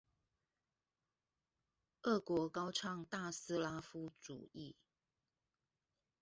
[2.01, 4.73] 俄國高唱大斯拉夫主義